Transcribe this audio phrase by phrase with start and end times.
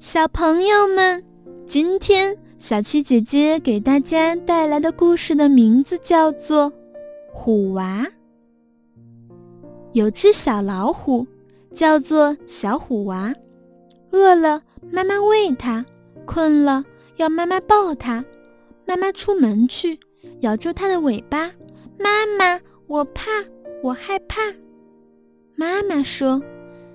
[0.00, 1.24] 小朋友们，
[1.66, 6.70] 今天小七姐姐给大家带来的故事的名字叫做
[7.32, 8.06] 《虎娃》。
[9.94, 11.26] 有只小老虎，
[11.74, 13.34] 叫做小虎娃，
[14.12, 15.84] 饿了妈妈喂它，
[16.24, 16.84] 困了
[17.16, 18.24] 要妈妈抱它。
[18.86, 19.98] 妈妈出门去，
[20.40, 21.50] 咬住它的尾巴。
[21.98, 23.24] 妈妈，我怕，
[23.82, 24.42] 我害怕。
[25.56, 26.40] 妈妈说：“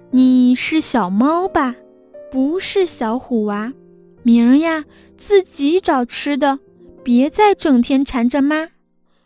[0.09, 1.75] 你是小猫吧？”
[2.33, 3.71] 不是小虎娃，
[4.23, 4.85] 明儿呀
[5.17, 6.57] 自己找吃的，
[7.03, 8.69] 别再整天缠着妈。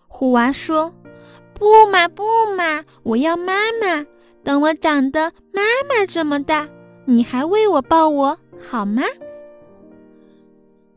[0.08, 0.94] 虎娃说
[1.56, 2.26] ：“不嘛不
[2.58, 4.06] 嘛，我要妈妈。
[4.44, 6.68] 等我长得妈妈这么大，
[7.06, 9.04] 你还喂我抱我好吗？”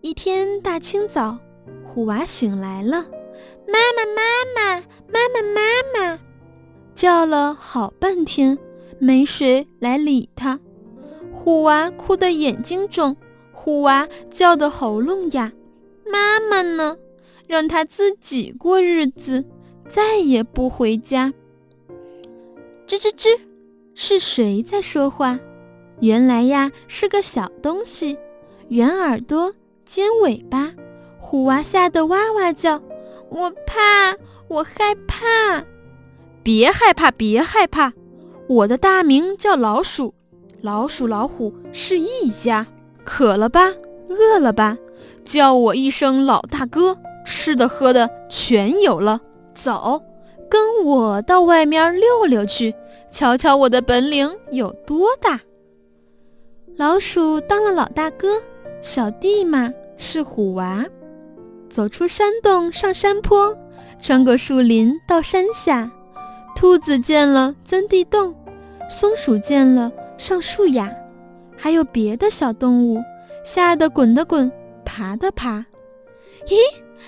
[0.02, 1.38] 一天大清早，
[1.84, 3.06] 虎娃醒来了，
[3.68, 4.22] 妈妈妈
[4.56, 5.60] 妈妈妈妈
[5.94, 6.18] 妈，
[6.92, 8.58] 叫了好半天，
[8.98, 10.58] 没谁来理他。
[11.42, 13.16] 虎娃哭得眼睛肿，
[13.50, 15.50] 虎娃叫得喉咙哑。
[16.04, 16.98] 妈妈呢？
[17.46, 19.42] 让他自己过日子，
[19.88, 21.32] 再也不回家。
[22.86, 23.40] 吱吱吱，
[23.94, 25.40] 是谁在说话？
[26.00, 28.18] 原来呀，是个小东西，
[28.68, 29.54] 圆耳朵，
[29.86, 30.74] 尖尾巴。
[31.18, 32.82] 虎娃吓得哇哇叫
[33.30, 34.14] ：“我怕，
[34.46, 35.64] 我害怕！”
[36.44, 37.94] 别害怕，别害怕，
[38.46, 40.14] 我的大名叫老鼠。
[40.62, 42.66] 老鼠、老虎是一家，
[43.04, 43.72] 渴了吧，
[44.08, 44.76] 饿了吧，
[45.24, 49.20] 叫我一声老大哥，吃的喝的全有了。
[49.54, 50.02] 走，
[50.50, 52.74] 跟我到外面溜溜去，
[53.10, 55.40] 瞧瞧我的本领有多大。
[56.76, 58.40] 老鼠当了老大哥，
[58.82, 60.84] 小弟嘛是虎娃。
[61.68, 63.56] 走出山洞上山坡，
[64.00, 65.90] 穿过树林到山下，
[66.56, 68.34] 兔子见了钻地洞，
[68.90, 69.90] 松鼠见了。
[70.20, 70.94] 上树呀，
[71.56, 73.02] 还有别的小动物，
[73.42, 74.52] 吓得滚的滚，
[74.84, 75.64] 爬的爬。
[76.46, 76.56] 咦，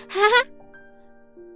[0.08, 0.48] 哈哈！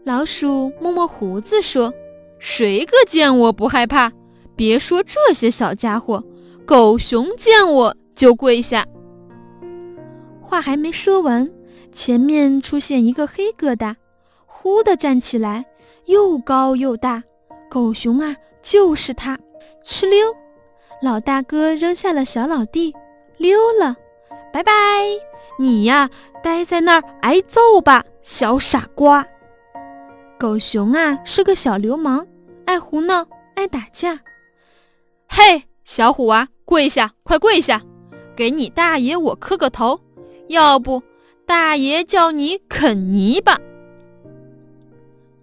[0.04, 1.92] 老鼠摸摸胡子说
[2.38, 4.12] ：“谁个见我不害怕？
[4.54, 6.22] 别说这些小家伙，
[6.66, 8.84] 狗熊见我就跪下。”
[10.42, 11.50] 话还没说完，
[11.90, 13.96] 前面出现一个黑疙瘩，
[14.44, 15.64] 忽地站起来，
[16.04, 17.22] 又高又大。
[17.70, 19.38] 狗熊啊，就是它！
[19.82, 20.36] 哧溜。
[21.02, 22.94] 老大哥扔下了小老弟，
[23.36, 23.96] 溜了，
[24.52, 24.72] 拜拜！
[25.58, 26.10] 你呀，
[26.42, 29.26] 待在那儿挨揍吧，小傻瓜！
[30.38, 32.26] 狗熊啊，是个小流氓，
[32.64, 34.20] 爱胡闹，爱打架。
[35.28, 37.82] 嘿，小虎娃，跪下，快跪下，
[38.34, 40.00] 给你大爷我磕个头，
[40.48, 41.02] 要不
[41.44, 43.58] 大爷叫你啃泥巴。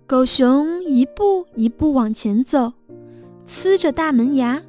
[0.08, 2.74] 狗熊一步一步往前走，
[3.48, 4.62] 呲着大门牙。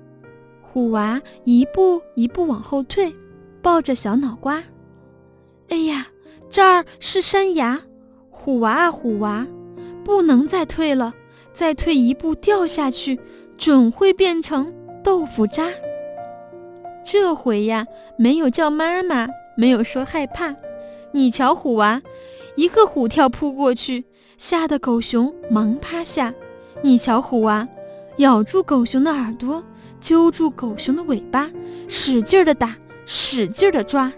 [0.74, 3.14] 虎娃一步一步往后退，
[3.62, 4.60] 抱着小脑瓜。
[5.68, 6.08] 哎呀，
[6.50, 7.80] 这儿是山崖！
[8.28, 9.46] 虎娃啊，虎娃，
[10.02, 11.14] 不能再退了，
[11.52, 13.20] 再退一步掉下去，
[13.56, 14.74] 准会变成
[15.04, 15.68] 豆腐渣。
[17.04, 17.86] 这回呀，
[18.18, 20.56] 没有叫妈妈，没有说害怕。
[21.12, 22.02] 你瞧，虎娃
[22.56, 24.06] 一个虎跳扑过去，
[24.38, 26.34] 吓得狗熊忙趴下。
[26.82, 27.68] 你瞧，虎娃
[28.18, 29.62] 咬住狗熊的耳朵。
[30.00, 31.50] 揪住狗熊的尾巴，
[31.88, 32.76] 使劲的打，
[33.06, 34.12] 使劲的抓。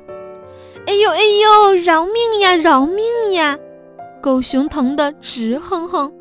[0.84, 3.56] 哎呦哎呦，饶命呀，饶命呀！
[4.20, 6.12] 狗熊疼得直哼哼，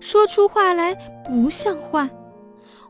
[0.00, 0.92] 说出话来
[1.24, 2.10] 不像话。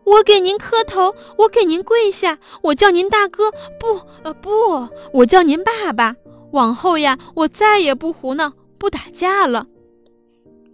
[0.04, 6.16] 我给您磕头，我给您跪下，我叫您大哥，不，呃不，我叫您爸爸。
[6.52, 9.66] 往后呀，我再也不胡闹，不打架了。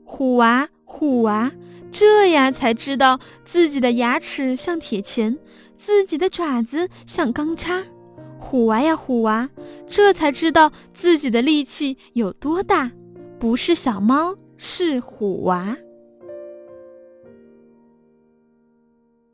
[0.04, 1.50] 虎娃，虎娃。
[1.90, 5.38] 这呀，才知道自己的牙齿像铁钳，
[5.76, 7.82] 自己的爪子像钢叉。
[8.38, 9.50] 虎娃呀，虎娃，
[9.88, 12.92] 这才知道自己的力气有多大，
[13.38, 15.76] 不是小猫，是虎娃。